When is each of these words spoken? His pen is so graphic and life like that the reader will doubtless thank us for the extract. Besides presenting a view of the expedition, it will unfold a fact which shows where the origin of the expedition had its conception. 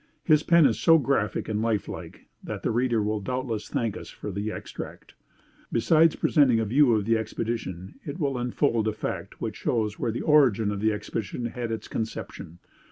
His 0.23 0.41
pen 0.41 0.65
is 0.65 0.79
so 0.79 0.97
graphic 0.97 1.47
and 1.47 1.61
life 1.61 1.87
like 1.87 2.25
that 2.43 2.63
the 2.63 2.71
reader 2.71 3.03
will 3.03 3.19
doubtless 3.19 3.69
thank 3.69 3.95
us 3.95 4.09
for 4.09 4.31
the 4.31 4.51
extract. 4.51 5.13
Besides 5.71 6.15
presenting 6.15 6.59
a 6.59 6.65
view 6.65 6.95
of 6.95 7.05
the 7.05 7.19
expedition, 7.19 7.99
it 8.03 8.19
will 8.19 8.35
unfold 8.39 8.87
a 8.87 8.93
fact 8.93 9.39
which 9.39 9.57
shows 9.57 9.99
where 9.99 10.11
the 10.11 10.21
origin 10.23 10.71
of 10.71 10.79
the 10.79 10.91
expedition 10.91 11.45
had 11.45 11.71
its 11.71 11.87
conception. 11.87 12.57